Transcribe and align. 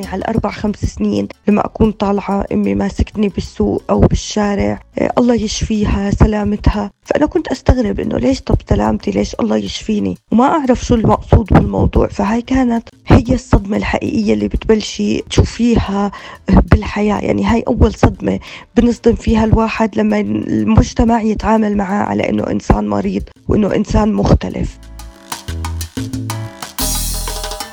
يعني 0.00 0.12
على 0.12 0.18
الأربع 0.18 0.50
خمس 0.50 0.76
سنين 0.76 1.28
لما 1.48 1.66
أكون 1.66 1.92
طالعة 1.92 2.44
أمي 2.52 2.74
ماسكتني 2.74 3.28
بالسوق 3.28 3.82
أو 3.90 4.00
بالشارع 4.00 4.80
آه، 4.98 5.12
الله 5.18 5.34
يشفيها 5.34 6.10
سلامتها. 6.10 6.90
فأنا 7.04 7.26
كنت 7.26 7.48
أستغرب 7.48 8.00
إنه 8.00 8.18
ليش 8.18 8.40
طب 8.40 8.56
سلامتي؟ 8.68 9.10
ليش 9.10 9.34
الله 9.40 9.56
يشفيني؟ 9.56 10.16
وما 10.32 10.44
أعرف 10.44 10.84
شو 10.84 10.94
المقصود 10.94 11.46
بالموضوع. 11.50 12.08
فهاي 12.08 12.42
كانت 12.42 12.88
هي 13.06 13.24
الصدمة 13.34 13.76
الحقيقية 13.76 14.34
اللي 14.34 14.48
بتبلشي 14.48 15.18
تشوفيها 15.20 16.10
بالحياة. 16.48 17.20
يعني 17.20 17.44
هاي 17.44 17.64
أول 17.68 17.94
صدمة 17.94 18.40
بنصدم 18.76 19.14
فيها 19.14 19.44
الواحد 19.44 19.98
لما 19.98 20.20
المجتمع 20.20 21.22
يتعامل 21.22 21.76
معاه 21.76 22.04
على 22.04 22.28
إنه 22.28 22.46
إنسان 22.50 22.88
مريض 22.88 23.22
وإنه 23.48 23.74
إنسان 23.74 24.12
مختلف. 24.12 24.78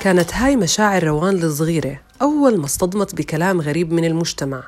كانت 0.08 0.34
هاي 0.34 0.56
مشاعر 0.56 1.04
روان 1.04 1.44
الصغيرة 1.44 2.00
أول 2.22 2.58
ما 2.58 2.66
اصطدمت 2.66 3.16
بكلام 3.16 3.62
غريب 3.62 3.94
من 3.94 4.06
المجتمع. 4.06 4.64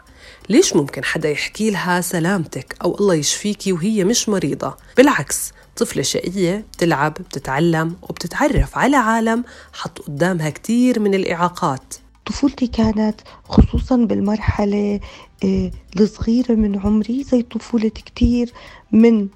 ليش 0.50 0.76
ممكن 0.76 1.04
حدا 1.04 1.30
يحكي 1.30 1.72
لها 1.72 2.02
سلامتك 2.02 2.76
أو 2.84 2.96
الله 2.96 3.16
يشفيكي 3.16 3.74
وهي 3.74 4.04
مش 4.04 4.30
مريضة؟ 4.30 4.78
بالعكس 4.98 5.52
طفلة 5.76 6.02
شقية 6.04 6.66
بتلعب 6.74 7.14
بتتعلم 7.14 7.96
وبتتعرف 8.02 8.78
على 8.78 8.98
عالم 8.98 9.44
حط 9.74 10.00
قدامها 10.00 10.50
كتير 10.50 11.00
من 11.00 11.14
الإعاقات. 11.14 11.94
طفولتي 12.26 12.68
كانت 12.68 13.22
خصوصا 13.44 13.96
بالمرحلة 13.96 15.00
آه، 15.44 15.72
الصغيرة 16.00 16.52
من 16.52 16.80
عمري 16.80 17.24
زي 17.24 17.42
طفولة 17.42 17.90
كتير 17.90 18.52
من 18.92 19.28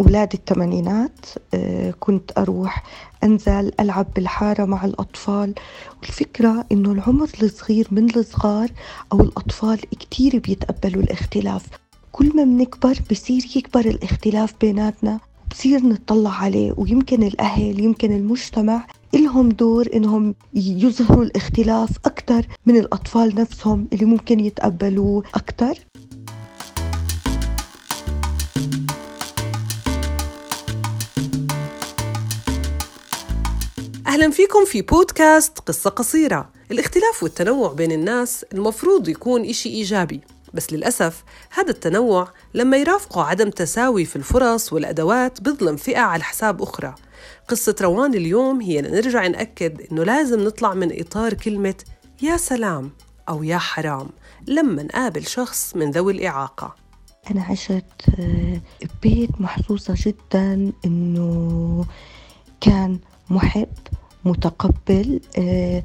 أولاد 0.00 0.32
الثمانينات 0.32 1.26
آه، 1.54 1.94
كنت 2.00 2.38
أروح 2.38 2.84
أنزل 3.24 3.72
ألعب 3.80 4.06
بالحارة 4.16 4.64
مع 4.64 4.84
الأطفال. 4.84 5.54
والفكرة 6.00 6.64
إنه 6.72 6.92
العمر 6.92 7.28
الصغير 7.42 7.88
من 7.90 8.16
الصغار 8.16 8.68
أو 9.12 9.20
الأطفال 9.20 9.80
كتير 9.80 10.38
بيتقبلوا 10.38 11.02
الاختلاف. 11.02 11.66
كل 12.12 12.36
ما 12.36 12.44
بنكبر 12.44 12.98
بصير 13.10 13.44
يكبر 13.56 13.80
الاختلاف 13.80 14.54
بيناتنا 14.60 15.20
بصير 15.50 15.86
نطلع 15.86 16.30
عليه. 16.30 16.74
ويمكن 16.76 17.22
الأهل 17.22 17.80
يمكن 17.80 18.12
المجتمع 18.12 18.86
إلهم 19.14 19.48
دور 19.48 19.86
إنهم 19.94 20.34
يظهروا 20.54 21.24
الاختلاف 21.24 21.90
أكثر 22.04 22.46
من 22.66 22.76
الأطفال 22.76 23.34
نفسهم 23.34 23.88
اللي 23.92 24.04
ممكن 24.04 24.40
يتقبلوه 24.40 25.22
أكثر 25.34 25.78
أهلا 34.22 34.32
فيكم 34.32 34.64
في 34.64 34.82
بودكاست 34.82 35.58
قصة 35.58 35.90
قصيرة. 35.90 36.50
الاختلاف 36.70 37.22
والتنوع 37.22 37.72
بين 37.72 37.92
الناس 37.92 38.44
المفروض 38.52 39.08
يكون 39.08 39.44
إشي 39.44 39.68
إيجابي. 39.68 40.20
بس 40.54 40.72
للأسف 40.72 41.24
هذا 41.50 41.70
التنوع 41.70 42.28
لما 42.54 42.76
يرافقه 42.76 43.22
عدم 43.22 43.50
تساوي 43.50 44.04
في 44.04 44.16
الفرص 44.16 44.72
والأدوات 44.72 45.40
بظلم 45.40 45.76
فئة 45.76 46.00
على 46.00 46.22
حساب 46.22 46.62
أخرى. 46.62 46.94
قصة 47.48 47.76
روان 47.80 48.14
اليوم 48.14 48.60
هي 48.60 48.80
نرجع 48.80 49.26
نأكد 49.26 49.80
إنه 49.92 50.04
لازم 50.04 50.40
نطلع 50.40 50.74
من 50.74 51.00
إطار 51.00 51.34
كلمة 51.34 51.74
يا 52.22 52.36
سلام 52.36 52.90
أو 53.28 53.42
يا 53.42 53.58
حرام 53.58 54.08
لما 54.46 54.82
نقابل 54.82 55.26
شخص 55.26 55.76
من 55.76 55.90
ذوي 55.90 56.12
الإعاقة. 56.12 56.74
أنا 57.30 57.42
عشت 57.42 57.84
آه، 58.18 58.60
ببيت 58.82 59.40
محظوظة 59.40 59.94
جدا 59.96 60.72
إنه 60.84 61.84
كان 62.60 62.98
محب 63.30 63.68
متقبل 64.24 65.20
آه، 65.38 65.82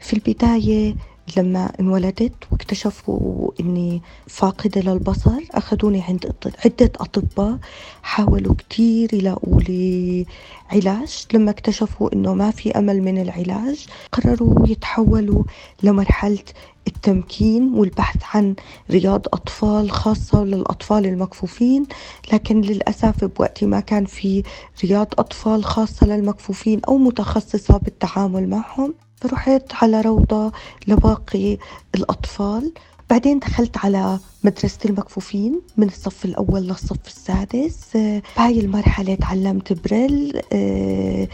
في 0.00 0.12
البداية 0.12 0.94
لما 1.36 1.72
انولدت 1.80 2.32
واكتشفوا 2.52 3.50
إني 3.60 4.02
فاقدة 4.26 4.80
للبصر 4.80 5.40
أخذوني 5.50 6.02
عند 6.02 6.32
عدة 6.64 6.92
أطباء 7.00 7.58
حاولوا 8.02 8.54
كتير 8.54 9.14
يلاقوا 9.14 9.60
لي 9.60 10.26
علاج. 10.70 11.26
لما 11.34 11.50
اكتشفوا 11.50 12.14
إنه 12.14 12.34
ما 12.34 12.50
في 12.50 12.70
أمل 12.78 13.02
من 13.02 13.18
العلاج 13.22 13.86
قرروا 14.12 14.68
يتحولوا 14.68 15.42
لمرحلة 15.82 16.38
التمكين 16.86 17.74
والبحث 17.74 18.16
عن 18.34 18.54
رياض 18.90 19.26
أطفال 19.32 19.90
خاصة 19.90 20.44
للأطفال 20.44 21.06
المكفوفين 21.06 21.86
لكن 22.32 22.60
للأسف 22.60 23.24
بوقتي 23.24 23.66
ما 23.66 23.80
كان 23.80 24.04
في 24.04 24.42
رياض 24.84 25.06
أطفال 25.18 25.64
خاصة 25.64 26.06
للمكفوفين 26.06 26.80
أو 26.88 26.98
متخصصة 26.98 27.76
بالتعامل 27.78 28.48
معهم 28.48 28.94
فرحت 29.16 29.62
على 29.82 30.00
روضة 30.00 30.52
لباقي 30.88 31.58
الأطفال. 31.94 32.72
بعدين 33.10 33.38
دخلت 33.38 33.76
على 33.78 34.18
مدرسة 34.44 34.78
المكفوفين 34.84 35.60
من 35.76 35.86
الصف 35.86 36.24
الأول 36.24 36.62
للصف 36.62 37.06
السادس. 37.06 37.96
بهاي 38.36 38.60
المرحلة 38.60 39.14
تعلمت 39.14 39.72
بريل 39.88 40.40
آه، 40.52 41.28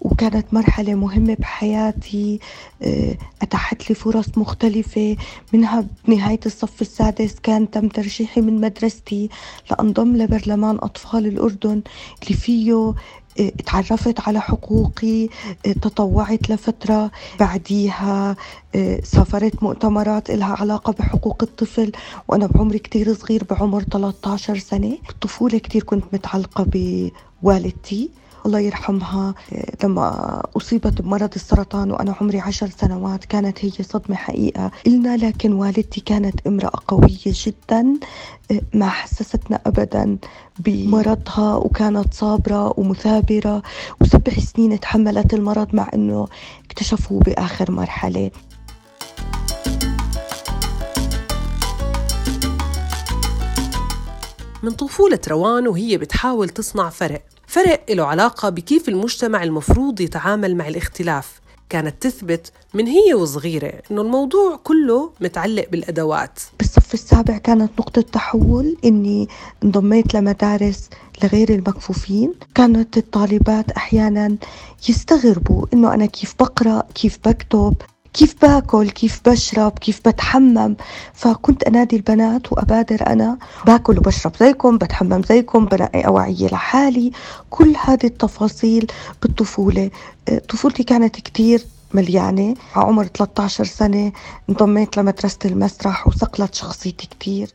وكانت 0.00 0.54
مرحلة 0.54 0.94
مهمة 0.94 1.34
بحياتي. 1.34 2.40
آه، 2.82 3.16
أتاحت 3.42 3.88
لي 3.88 3.94
فرص 3.94 4.26
مختلفة. 4.36 5.16
منها 5.52 5.84
بنهاية 6.08 6.40
الصف 6.46 6.80
السادس 6.82 7.34
كان 7.42 7.70
تم 7.70 7.88
ترشيحي 7.88 8.40
من 8.40 8.60
مدرستي 8.60 9.28
لأنضم 9.70 10.16
لبرلمان 10.16 10.76
أطفال 10.82 11.26
الأردن 11.26 11.82
اللي 12.22 12.34
فيه 12.36 12.94
تعرفت 13.66 14.20
على 14.28 14.40
حقوقي 14.40 15.28
تطوعت 15.82 16.50
لفترة 16.50 17.10
بعديها 17.40 18.36
سافرت 19.02 19.62
مؤتمرات 19.62 20.30
إلها 20.30 20.56
علاقة 20.60 20.92
بحقوق 20.92 21.42
الطفل 21.42 21.92
وأنا 22.28 22.46
بعمري 22.46 22.78
كتير 22.78 23.14
صغير 23.14 23.44
بعمر 23.50 23.82
13 23.82 24.58
سنة. 24.58 24.98
بالطفولة 25.08 25.58
كتير 25.58 25.82
كنت 25.82 26.04
متعلقة 26.12 26.66
بوالدتي. 27.42 28.10
الله 28.50 28.60
يرحمها. 28.60 29.34
لما 29.84 30.42
أصيبت 30.56 31.02
بمرض 31.02 31.30
السرطان 31.36 31.90
وأنا 31.90 32.16
عمري 32.20 32.40
عشر 32.40 32.70
سنوات 32.80 33.24
كانت 33.24 33.64
هي 33.64 33.70
صدمة 33.70 34.16
حقيقة. 34.16 34.70
إلنا 34.86 35.16
لكن 35.16 35.52
والدتي 35.52 36.00
كانت 36.00 36.46
امرأة 36.46 36.80
قوية 36.88 37.16
جدا 37.26 37.86
ما 38.74 38.88
حسستنا 38.88 39.60
أبدا 39.66 40.18
بمرضها 40.58 41.56
وكانت 41.56 42.14
صابرة 42.14 42.74
ومثابرة. 42.78 43.62
وسبع 44.00 44.32
سنين 44.32 44.80
تحملت 44.80 45.34
المرض 45.34 45.74
مع 45.74 45.90
أنه 45.94 46.28
اكتشفوا 46.64 47.20
بآخر 47.20 47.70
مرحلة. 47.70 48.30
من 54.62 54.70
طفولة 54.70 55.20
روان 55.28 55.68
وهي 55.68 55.98
بتحاول 55.98 56.48
تصنع 56.48 56.88
فرق. 56.88 57.22
فرق 57.50 57.84
له 57.90 58.04
علاقة 58.04 58.48
بكيف 58.48 58.88
المجتمع 58.88 59.42
المفروض 59.42 60.00
يتعامل 60.00 60.56
مع 60.56 60.68
الاختلاف. 60.68 61.40
كانت 61.68 62.02
تثبت 62.02 62.52
من 62.74 62.86
هي 62.86 63.14
وصغيرة 63.14 63.72
إنه 63.90 64.02
الموضوع 64.02 64.56
كله 64.64 65.10
متعلق 65.20 65.66
بالأدوات. 65.70 66.40
بالصف 66.58 66.94
السابع 66.94 67.38
كانت 67.38 67.70
نقطة 67.78 68.02
تحول 68.02 68.76
إني 68.84 69.28
انضميت 69.64 70.14
لمدارس 70.14 70.88
لغير 71.24 71.54
المكفوفين. 71.54 72.34
كانت 72.54 72.96
الطالبات 72.96 73.70
أحيانا 73.70 74.36
يستغربوا 74.88 75.66
إنه 75.74 75.94
أنا 75.94 76.06
كيف 76.06 76.34
بقرأ 76.40 76.82
كيف 76.94 77.18
بكتب. 77.24 77.74
كيف 78.12 78.34
باكل؟ 78.42 78.90
كيف 78.90 79.20
بشرب؟ 79.28 79.78
كيف 79.78 80.00
بتحمم؟ 80.08 80.76
فكنت 81.14 81.62
أنادي 81.62 81.96
البنات 81.96 82.52
وأبادر 82.52 83.06
أنا 83.06 83.38
باكل 83.66 83.98
وبشرب 83.98 84.32
زيكم 84.40 84.78
بتحمم 84.78 85.22
زيكم 85.22 85.66
بنقي 85.66 86.00
اواعيي 86.00 86.46
لحالي. 86.46 87.12
كل 87.50 87.74
هذه 87.84 88.06
التفاصيل 88.06 88.86
بالطفولة. 89.22 89.90
آه، 90.28 90.38
طفولتي 90.38 90.82
كانت 90.82 91.16
كتير 91.16 91.66
مليانة. 91.94 92.54
عمر 92.76 93.04
13 93.06 93.64
سنة 93.64 94.12
انضميت 94.50 94.96
لمدرسة 94.96 95.38
المسرح 95.44 96.08
وصقلت 96.08 96.54
شخصيتي 96.54 97.06
كتير. 97.06 97.50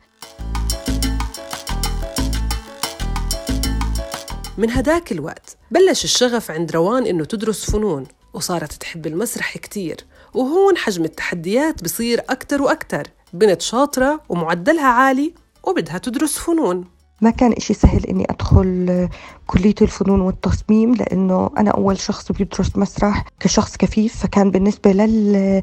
من 4.57 4.69
هداك 4.71 5.12
الوقت 5.12 5.57
بلش 5.71 6.03
الشغف 6.03 6.51
عند 6.51 6.71
روان 6.71 7.06
إنه 7.06 7.25
تدرس 7.25 7.71
فنون 7.71 8.06
وصارت 8.33 8.74
تحب 8.74 9.07
المسرح 9.07 9.57
كتير. 9.57 10.06
وهون 10.35 10.77
حجم 10.77 11.03
التحديات 11.03 11.83
بصير 11.83 12.21
أكتر 12.29 12.61
وأكتر. 12.61 13.07
بنت 13.33 13.61
شاطرة 13.61 14.21
ومعدلها 14.29 14.87
عالي 14.87 15.33
وبدها 15.63 15.97
تدرس 15.97 16.37
فنون. 16.37 16.85
ما 17.21 17.29
كان 17.29 17.51
إشي 17.53 17.73
سهل 17.73 18.05
إني 18.05 18.25
أدخل 18.29 19.09
كلية 19.47 19.75
الفنون 19.81 20.21
والتصميم 20.21 20.94
لأنه 20.94 21.50
أنا 21.57 21.71
أول 21.71 21.97
شخص 22.00 22.31
بيدرس 22.31 22.77
مسرح 22.77 23.25
كشخص 23.39 23.77
كفيف 23.77 24.15
فكان 24.15 24.51
بالنسبة 24.51 24.92
لل... 24.92 25.62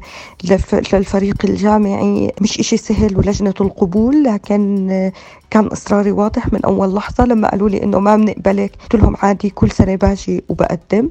للفريق 0.93 1.35
الجامعي 1.43 2.31
مش 2.41 2.59
إشي 2.59 2.77
سهل 2.77 3.17
ولجنة 3.17 3.53
القبول 3.61 4.23
لكن 4.23 5.11
كان 5.49 5.67
إصراري 5.67 6.11
واضح 6.11 6.53
من 6.53 6.65
أول 6.65 6.93
لحظة 6.95 7.25
لما 7.25 7.51
قالوا 7.51 7.69
لي 7.69 7.83
إنه 7.83 7.99
ما 7.99 8.15
بنقبلك 8.15 8.71
قلت 8.81 8.95
لهم 8.95 9.15
عادي 9.21 9.49
كل 9.49 9.71
سنة 9.71 9.95
باجي 9.95 10.43
وبقدم. 10.49 11.09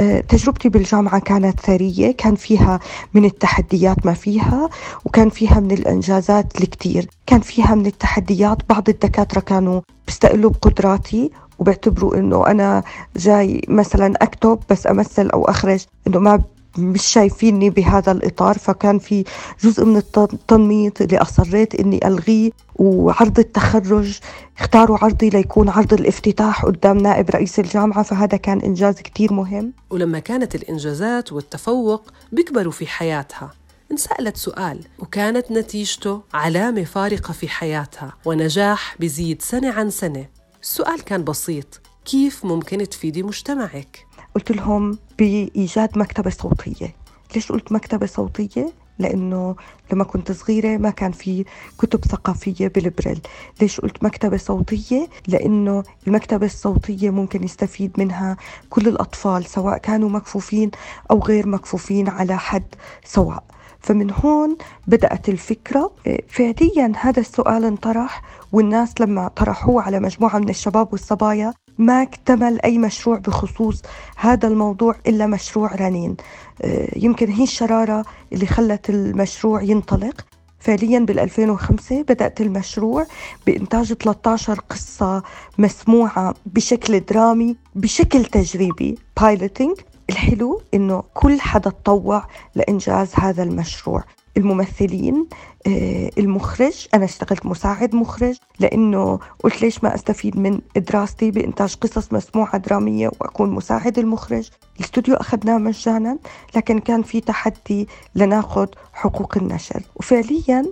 آه، 0.00 0.20
تجربتي 0.20 0.68
بالجامعة 0.68 1.18
كانت 1.20 1.60
ثرية 1.60 2.10
كان 2.12 2.34
فيها 2.34 2.80
من 3.14 3.24
التحديات 3.24 4.06
ما 4.06 4.14
فيها 4.14 4.68
وكان 5.04 5.28
فيها 5.30 5.60
من 5.60 5.70
الإنجازات 5.72 6.60
الكتير. 6.60 7.08
كان 7.26 7.40
فيها 7.40 7.74
من 7.74 7.86
التحديات 7.86 8.58
بعض 8.68 8.88
الدكاترة 8.88 9.40
كانوا 9.40 9.80
بيستقلوا 10.06 10.50
بقدراتي 10.50 11.30
وبيعتبروا 11.58 12.16
إنه 12.16 12.46
أنا 12.46 12.82
جاي 13.16 13.62
مثلا 13.68 14.14
أكتب 14.22 14.58
بس 14.70 14.86
أمثل 14.86 15.30
أو 15.30 15.44
أخرج 15.44 15.84
إنه 16.06 16.18
ما 16.18 16.42
مش 16.78 17.06
شايفيني 17.06 17.70
بهذا 17.70 18.12
الإطار 18.12 18.58
فكان 18.58 18.98
في 18.98 19.24
جزء 19.64 19.84
من 19.84 19.96
التنميط 19.96 21.00
اللي 21.00 21.18
أصريت 21.18 21.74
إني 21.74 22.06
ألغيه 22.06 22.50
وعرض 22.76 23.38
التخرج 23.38 24.18
اختاروا 24.58 24.98
عرضي 25.02 25.30
ليكون 25.30 25.68
عرض 25.68 25.92
الافتتاح 25.92 26.64
قدام 26.64 26.98
نائب 26.98 27.30
رئيس 27.30 27.58
الجامعة 27.58 28.02
فهذا 28.02 28.36
كان 28.36 28.60
إنجاز 28.60 28.94
كتير 28.94 29.32
مهم. 29.32 29.72
ولما 29.90 30.18
كانت 30.18 30.54
الإنجازات 30.54 31.32
والتفوق 31.32 32.02
بيكبروا 32.32 32.72
في 32.72 32.86
حياتها. 32.86 33.50
انسألت 33.92 34.36
سؤال 34.36 34.80
وكانت 34.98 35.50
نتيجته 35.52 36.20
علامة 36.34 36.84
فارقة 36.84 37.32
في 37.32 37.48
حياتها 37.48 38.12
ونجاح 38.24 38.96
بزيد 39.00 39.42
سنة 39.42 39.72
عن 39.72 39.90
سنة. 39.90 40.26
السؤال 40.64 41.04
كان 41.04 41.24
بسيط 41.24 41.80
كيف 42.04 42.44
ممكن 42.44 42.88
تفيدي 42.88 43.22
مجتمعك؟ 43.22 44.06
قلت 44.34 44.52
لهم 44.52 44.98
بإيجاد 45.18 45.98
مكتبة 45.98 46.30
صوتية 46.30 46.94
ليش 47.34 47.52
قلت 47.52 47.72
مكتبة 47.72 48.06
صوتية؟ 48.06 48.72
لأنه 48.98 49.56
لما 49.92 50.04
كنت 50.04 50.32
صغيرة 50.32 50.76
ما 50.76 50.90
كان 50.90 51.12
في 51.12 51.44
كتب 51.78 52.04
ثقافية 52.04 52.68
بالبرل 52.68 53.18
ليش 53.60 53.80
قلت 53.80 54.04
مكتبة 54.04 54.36
صوتية؟ 54.36 55.08
لأنه 55.28 55.82
المكتبة 56.06 56.46
الصوتية 56.46 57.10
ممكن 57.10 57.44
يستفيد 57.44 57.92
منها 57.98 58.36
كل 58.70 58.88
الأطفال 58.88 59.46
سواء 59.46 59.78
كانوا 59.78 60.08
مكفوفين 60.08 60.70
أو 61.10 61.18
غير 61.18 61.48
مكفوفين 61.48 62.08
على 62.08 62.38
حد 62.38 62.74
سواء 63.04 63.44
فمن 63.84 64.10
هون 64.10 64.56
بدأت 64.86 65.28
الفكرة. 65.28 65.92
فعليا 66.28 66.92
هذا 67.00 67.20
السؤال 67.20 67.64
انطرح 67.64 68.22
والناس 68.52 69.00
لما 69.00 69.28
طرحوه 69.28 69.82
على 69.82 70.00
مجموعة 70.00 70.38
من 70.38 70.48
الشباب 70.48 70.88
والصبايا 70.92 71.54
ما 71.78 72.02
اكتمل 72.02 72.60
أي 72.64 72.78
مشروع 72.78 73.18
بخصوص 73.18 73.82
هذا 74.16 74.48
الموضوع 74.48 74.96
إلا 75.06 75.26
مشروع 75.26 75.74
رنين. 75.74 76.16
آه، 76.62 76.88
يمكن 76.96 77.28
هي 77.28 77.42
الشرارة 77.42 78.04
اللي 78.32 78.46
خلت 78.46 78.90
المشروع 78.90 79.62
ينطلق. 79.62 80.26
فعليا 80.58 80.98
بال 80.98 81.18
2005 81.18 82.02
بدأت 82.02 82.40
المشروع 82.40 83.06
بإنتاج 83.46 83.92
13 83.92 84.60
قصة 84.70 85.22
مسموعة 85.58 86.34
بشكل 86.46 87.00
درامي 87.00 87.56
بشكل 87.74 88.24
تجريبي 88.24 88.98
piloting 89.20 89.76
الحلو 90.10 90.62
إنه 90.74 91.02
كل 91.14 91.40
حدا 91.40 91.70
تطوع 91.70 92.26
لإنجاز 92.54 93.10
هذا 93.14 93.42
المشروع. 93.42 94.04
الممثلين 94.36 95.26
آه، 95.66 96.10
المخرج 96.18 96.86
أنا 96.94 97.04
اشتغلت 97.04 97.46
مساعد 97.46 97.94
مخرج 97.94 98.36
لأنه 98.60 99.18
قلت 99.44 99.62
ليش 99.62 99.84
ما 99.84 99.94
أستفيد 99.94 100.38
من 100.38 100.60
دراستي 100.76 101.30
بإنتاج 101.30 101.74
قصص 101.74 102.12
مسموعة 102.12 102.56
درامية 102.56 103.10
وأكون 103.20 103.50
مساعد 103.50 103.98
المخرج. 103.98 104.50
الاستوديو 104.76 105.14
أخذناه 105.14 105.58
مجانا 105.58 106.18
لكن 106.56 106.78
كان 106.78 107.02
في 107.02 107.20
تحدي 107.20 107.88
لناخذ 108.14 108.66
حقوق 108.92 109.36
النشر. 109.36 109.82
وفعليا 109.96 110.64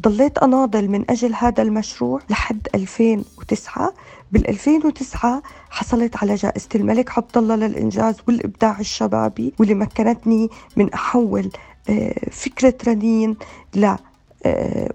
ضليت 0.00 0.38
أناضل 0.38 0.88
من 0.88 1.10
أجل 1.10 1.34
هذا 1.34 1.62
المشروع 1.62 2.20
لحد 2.30 2.68
2009 2.74 3.92
بال 4.32 4.48
2009 4.48 5.42
حصلت 5.70 6.16
على 6.16 6.34
جائزة 6.34 6.68
الملك 6.74 7.18
عبد 7.18 7.38
الله 7.38 7.56
للإنجاز 7.56 8.16
والإبداع 8.28 8.80
الشبابي 8.80 9.54
واللي 9.58 9.74
مكنتني 9.74 10.48
من 10.76 10.92
أحول 10.92 11.50
آه، 11.90 12.14
فكرة 12.30 12.74
رنين 12.86 13.36
آه، 13.76 13.98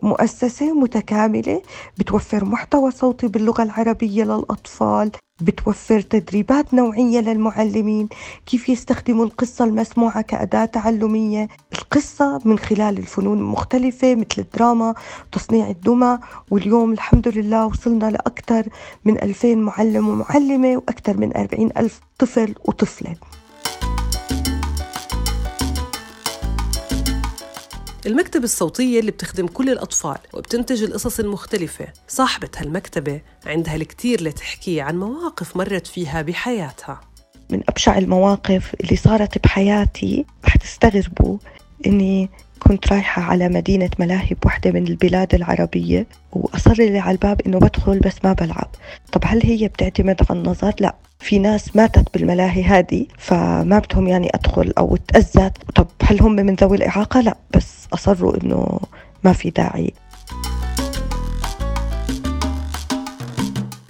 مؤسسة 0.02 0.74
متكاملة 0.74 1.62
بتوفر 1.98 2.46
محتوى 2.46 2.92
صوتي 2.92 3.28
باللغة 3.28 3.64
العربية 3.64 4.24
للأطفال 4.24 5.12
بتوفر 5.42 6.02
تدريبات 6.02 6.74
نوعية 6.74 7.20
للمعلمين 7.20 8.10
كيف 8.46 8.70
يستخدموا 8.70 9.26
القصة 9.26 9.66
المسموعة 9.66 10.22
كأداة 10.22 10.66
تعلمية. 10.66 11.48
القصة 11.74 12.42
من 12.46 12.60
خلال 12.60 12.98
الفنون 12.98 13.38
المختلفة 13.40 14.16
مثل 14.16 14.26
الدراما 14.38 14.96
تصنيع 15.32 15.70
الدمى 15.70 16.20
واليوم 16.52 16.92
الحمد 16.94 17.28
لله 17.28 17.66
وصلنا 17.66 18.06
لأكثر 18.12 18.64
من 19.06 19.22
2000 19.24 19.56
معلم 19.56 20.08
ومعلمة 20.10 20.76
وأكثر 20.78 21.18
من 21.18 21.38
40 21.38 21.70
ألف 21.78 22.00
طفل 22.20 22.56
وطفلة. 22.66 23.16
المكتبة 28.06 28.44
الصوتية 28.44 29.00
اللي 29.00 29.12
بتخدم 29.12 29.48
كل 29.48 29.70
الأطفال 29.70 30.18
وبتنتج 30.34 30.84
القصص 30.84 31.20
المختلفة. 31.20 31.88
صاحبة 32.08 32.50
هالمكتبة 32.58 33.22
عندها 33.46 33.76
الكثير 33.76 34.24
لتحكي 34.24 34.82
عن 34.82 35.00
مواقف 35.00 35.58
مرت 35.58 35.88
فيها 35.88 36.22
بحياتها. 36.22 37.02
من 37.50 37.62
أبشع 37.70 37.98
المواقف 37.98 38.76
اللي 38.82 38.96
صارت 38.96 39.44
بحياتي 39.44 40.26
رح 40.46 40.56
تستغربوا 40.56 41.38
إني 41.86 42.30
كنت 42.60 42.94
رايحة 42.94 43.22
على 43.22 43.50
مدينة 43.50 43.90
ملاهي 44.00 44.36
بوحدة 44.44 44.72
من 44.72 44.88
البلاد 44.88 45.36
العربية 45.36 46.08
وأصر 46.32 46.74
لي 46.74 47.00
على 47.00 47.12
الباب 47.12 47.42
إنه 47.42 47.60
بدخل 47.60 48.00
بس 48.00 48.14
ما 48.24 48.34
بلعب. 48.34 48.70
طب 49.12 49.22
هل 49.26 49.44
هي 49.44 49.68
بتعتمد 49.68 50.22
على 50.30 50.40
النظر؟ 50.40 50.74
لا. 50.80 50.96
في 51.26 51.40
ناس 51.40 51.76
ماتت 51.76 52.14
بالملاهي 52.14 52.64
هذه 52.64 53.06
فما 53.18 53.80
بدهم 53.80 54.08
يعني 54.08 54.30
أدخل 54.34 54.74
أو 54.78 54.96
تأذت 54.96 55.58
طب 55.76 55.88
هل 56.04 56.22
هم 56.22 56.32
من 56.36 56.56
ذوي 56.56 56.78
الإعاقة؟ 56.78 57.22
لا 57.22 57.38
بس 57.56 57.88
أصروا 57.94 58.44
إنه 58.44 58.80
ما 59.24 59.34
في 59.34 59.50
داعي. 59.50 59.94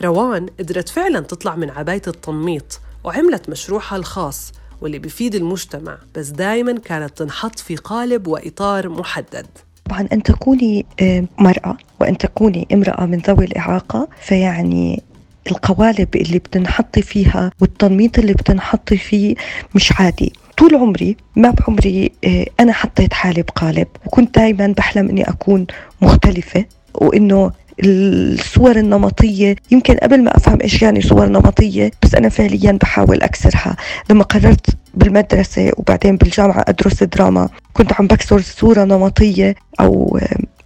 روان 0.04 0.46
قدرت 0.60 0.90
فعلا 0.90 1.20
تطلع 1.20 1.56
من 1.56 1.70
عباية 1.70 2.02
التنميط 2.08 2.80
وعملت 3.04 3.50
مشروعها 3.50 3.96
الخاص 3.96 4.52
واللي 4.82 5.00
بيفيد 5.00 5.36
المجتمع 5.36 5.98
بس 6.16 6.28
دائما 6.28 6.80
كانت 6.80 7.18
تنحط 7.18 7.60
في 7.60 7.76
قالب 7.76 8.28
وإطار 8.28 8.90
محدد. 8.90 9.48
طبعا 9.86 10.08
أن 10.14 10.24
تكوني 10.24 10.86
آه، 11.02 11.26
مرأة 11.40 11.78
وأن 12.02 12.18
تكوني 12.18 12.68
امرأة 12.74 13.06
من 13.06 13.18
ذوي 13.18 13.46
الإعاقة 13.46 14.08
فيعني 14.22 15.04
القوالب 15.48 16.16
اللي 16.16 16.40
بتنحطي 16.40 17.02
فيها 17.02 17.52
والتنميط 17.62 18.20
اللي 18.20 18.34
بتنحطي 18.34 18.98
فيه 18.98 19.36
مش 19.76 19.92
عادي. 20.00 20.34
طول 20.58 20.76
عمري 20.76 21.18
ما 21.36 21.50
بعمري 21.52 22.12
آه، 22.26 22.46
أنا 22.60 22.74
حطيت 22.74 23.14
حالي 23.14 23.42
بقالب. 23.42 23.88
وكنت 24.06 24.36
دائما 24.36 24.68
بحلم 24.68 25.10
أني 25.10 25.30
أكون 25.30 25.68
مختلفة 26.02 26.66
وإنه 26.94 27.52
الصور 27.84 28.76
النمطية 28.76 29.56
يمكن 29.72 29.96
قبل 29.96 30.24
ما 30.24 30.38
أفهم 30.38 30.62
إيش 30.62 30.82
يعني 30.82 31.02
صور 31.02 31.26
نمطية 31.26 31.92
بس 32.04 32.16
أنا 32.16 32.30
فعليا 32.30 32.72
بحاول 32.72 33.22
أكسرها. 33.22 33.76
لما 34.10 34.24
قررت 34.24 34.66
بالمدرسة 34.94 35.72
وبعدين 35.78 36.18
بالجامعة 36.18 36.66
أدرس 36.68 37.04
دراما 37.04 37.50
كنت 37.74 37.94
عم 37.94 38.08
بكسر 38.08 38.42
صورة 38.42 38.84
نمطية 38.84 39.56
أو 39.80 40.20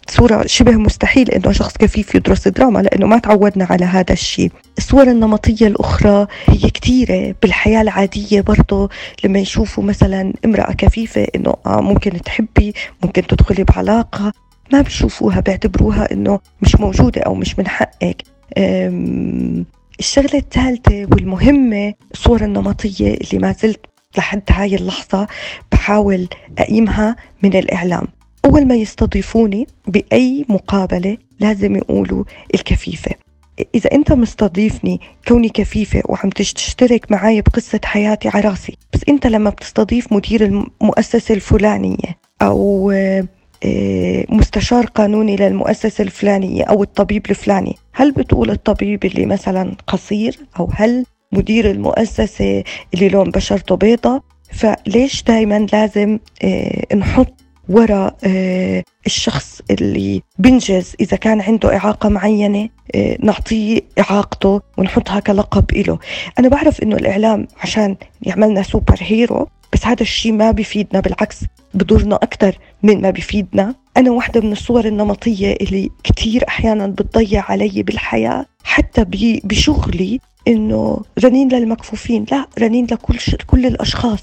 صورة 0.10 0.44
شبه 0.48 0.72
مستحيل 0.72 1.32
إنه 1.32 1.52
شخص 1.52 1.78
كفيف 1.78 2.16
يدرس 2.16 2.48
دراما 2.48 2.80
لأنه 2.80 3.08
ما 3.08 3.18
تعودنا 3.18 3.68
على 3.70 3.86
هذا 3.86 4.14
الشيء. 4.14 4.52
الصور 4.78 5.04
النمطية 5.12 5.68
الأخرى 5.68 6.28
هي 6.48 6.70
كثيرة 6.70 7.36
بالحياة 7.42 7.82
العادية 7.82 8.42
برضه 8.42 8.90
لما 9.24 9.40
يشوفوا 9.40 9.84
مثلا 9.84 10.34
امرأة 10.46 10.74
كفيفة 10.74 11.28
إنه 11.36 11.54
آه 11.66 11.82
ممكن 11.82 12.22
تحبي 12.22 12.74
ممكن 13.04 13.28
تدخلي 13.28 13.64
بعلاقة 13.64 14.34
ما 14.74 14.82
بشوفوها 14.82 15.40
بيعتبروها 15.40 16.12
إنه 16.14 16.40
مش 16.62 16.76
موجودة 16.76 17.22
أو 17.22 17.36
مش 17.36 17.60
من 17.60 17.68
حقك. 17.68 18.24
الشغلة 20.00 20.34
الثالثة 20.40 21.08
والمهمة 21.12 21.94
الصورة 22.14 22.44
النمطية 22.44 23.14
اللي 23.14 23.40
ما 23.42 23.52
زلت 23.52 23.86
لحد 24.18 24.42
هاي 24.50 24.76
اللحظة 24.76 25.28
بحاول 25.72 26.28
أقيمها 26.60 27.16
من 27.44 27.56
الإعلام. 27.56 28.08
أول 28.46 28.66
ما 28.68 28.76
يستضيفوني 28.76 29.68
بأي 29.88 30.46
مقابلة 30.50 31.18
لازم 31.40 31.76
يقولوا 31.76 32.24
الكفيفة. 32.56 33.12
إذا 33.76 33.92
أنت 33.92 34.12
مستضيفني 34.12 35.02
كوني 35.28 35.50
كفيفة 35.50 36.02
وعم 36.06 36.30
تشترك 36.30 37.12
معي 37.12 37.42
بقصة 37.42 37.80
حياتي 37.86 38.30
عراسي 38.30 38.78
بس 38.94 39.00
أنت 39.10 39.28
لما 39.28 39.50
بتستضيف 39.50 40.14
مدير 40.14 40.46
المؤسسة 40.46 41.36
الفلانية 41.36 42.18
أو 42.42 42.92
آه، 42.92 44.26
مستشار 44.30 44.86
قانوني 44.86 45.36
للمؤسسة 45.36 46.02
الفلانية 46.02 46.64
أو 46.64 46.84
الطبيب 46.84 47.26
الفلاني 47.30 47.76
هل 47.94 48.12
بتقول 48.12 48.50
الطبيب 48.52 49.06
اللي 49.06 49.26
مثلا 49.26 49.76
قصير 49.88 50.40
أو 50.60 50.70
هل 50.74 51.06
مدير 51.32 51.72
المؤسسة 51.72 52.64
اللي 52.94 53.10
لون 53.10 53.30
بشرته 53.32 53.76
بيضة؟ 53.76 54.22
فليش 54.52 55.24
دايما 55.24 55.68
لازم 55.74 56.20
آه، 56.44 56.96
نحط 56.96 57.34
وراء 57.70 58.16
آه، 58.24 58.84
الشخص 59.06 59.62
اللي 59.72 60.22
بنجز 60.40 60.96
إذا 61.00 61.18
كان 61.18 61.42
عنده 61.42 61.78
إعاقة 61.78 62.10
معينة 62.10 62.70
آه، 62.96 63.18
نعطيه 63.20 63.82
إعاقته 64.00 64.62
ونحطها 64.78 65.20
كلقب 65.20 65.66
إله. 65.76 66.00
أنا 66.40 66.48
بعرف 66.48 66.84
إنه 66.84 66.96
الإعلام 66.96 67.48
عشان 67.62 67.96
يعملنا 68.22 68.64
سوبر 68.64 68.96
هيرو 69.00 69.48
بس 69.74 69.86
هذا 69.86 70.02
الشيء 70.02 70.32
ما 70.32 70.52
بيفيدنا 70.52 71.00
بالعكس 71.00 71.38
بضرنا 71.74 72.16
أكثر 72.16 72.58
من 72.84 73.02
ما 73.02 73.10
بيفيدنا. 73.10 73.76
أنا 73.98 74.12
واحدة 74.12 74.42
من 74.42 74.52
الصور 74.52 74.86
النمطية 74.86 75.58
اللي 75.62 75.90
كتير 76.04 76.48
أحيانا 76.48 76.88
بتضيع 76.88 77.52
علي 77.52 77.84
بالحياة 77.84 78.46
حتى 78.64 79.06
بشغلي 79.44 80.20
إنه 80.48 81.02
رنين 81.24 81.50
للمكفوفين. 81.54 82.26
لا 82.32 82.48
رنين 82.60 82.88
لكل 82.92 83.20
ش... 83.20 83.36
كل 83.48 83.66
الأشخاص. 83.66 84.20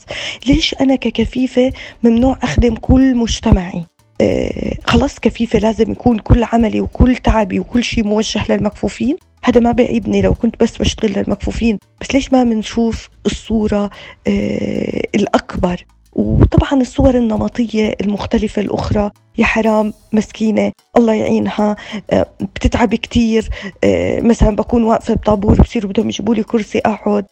ليش 0.46 0.74
أنا 0.80 0.94
ككفيفة 0.96 1.72
ممنوع 2.02 2.38
أخدم 2.42 2.74
كل 2.74 3.16
مجتمعي؟ 3.16 3.84
آه 4.20 4.72
خلاص 4.84 5.18
كفيفة 5.20 5.58
لازم 5.58 5.92
يكون 5.92 6.18
كل 6.18 6.44
عملي 6.44 6.80
وكل 6.80 7.16
تعبي 7.16 7.60
وكل 7.60 7.84
شيء 7.84 8.04
موجه 8.04 8.42
للمكفوفين. 8.48 9.16
هذا 9.46 9.60
ما 9.60 9.72
بيعيبني 9.72 10.22
لو 10.22 10.34
كنت 10.34 10.60
بس 10.60 10.76
بشتغل 10.76 11.12
للمكفوفين. 11.12 11.78
بس 12.00 12.14
ليش 12.14 12.32
ما 12.32 12.44
بنشوف 12.44 13.08
الصورة 13.26 13.90
آه 14.26 15.02
الأكبر؟ 15.14 15.84
وطبعا 16.12 16.80
الصور 16.80 17.14
النمطية 17.14 17.94
المختلفة 18.00 18.62
الأخرى 18.62 19.10
يا 19.38 19.44
حرام 19.44 19.92
مسكينة 20.12 20.72
الله 20.96 21.14
يعينها 21.14 21.76
آه، 22.10 22.26
بتتعب 22.40 22.94
كتير 22.94 23.48
آه، 23.84 24.20
مثلا 24.20 24.56
بكون 24.56 24.84
واقفة 24.84 25.14
بطابور 25.14 25.54
بصيروا 25.62 25.90
بدهم 25.90 26.08
يجيبوا 26.08 26.34
لي 26.34 26.42
كرسي 26.42 26.78
أقعد. 26.78 27.24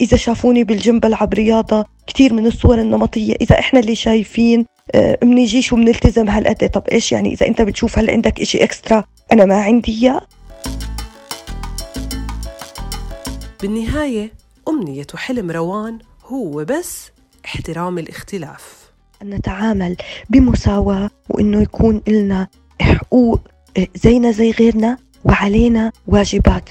إذا 0.00 0.16
شافوني 0.16 0.64
بالجيم 0.64 1.00
بلعب 1.00 1.34
رياضة 1.34 1.84
كتير 2.06 2.32
من 2.34 2.46
الصور 2.46 2.80
النمطية. 2.80 3.34
إذا 3.40 3.58
إحنا 3.58 3.80
اللي 3.80 3.94
شايفين 3.94 4.66
منيجيش 5.22 5.72
وبنلتزم 5.72 6.28
هالقد 6.28 6.68
طب 6.68 6.82
إيش 6.92 7.12
يعني؟ 7.12 7.32
إذا 7.32 7.46
أنت 7.46 7.62
بتشوف 7.62 7.98
هل 7.98 8.10
عندك 8.10 8.40
إشي 8.40 8.64
إكسترا 8.64 9.04
أنا 9.32 9.44
ما 9.44 9.62
عندي 9.62 10.02
إياه. 10.02 10.20
بالنهاية 13.62 14.32
أمنية 14.68 15.06
وحلم 15.14 15.50
روان 15.50 15.98
هو 16.24 16.64
بس 16.64 17.10
احترام 17.44 17.98
الاختلاف. 17.98 18.90
أن 19.22 19.30
نتعامل 19.30 19.96
بمساواة 20.30 21.10
وإنه 21.28 21.62
يكون 21.62 22.02
لنا 22.08 22.48
حقوق 22.80 23.40
زينا 23.94 24.30
زي 24.30 24.50
غيرنا 24.50 24.96
وعلينا 25.24 25.92
واجبات. 26.06 26.68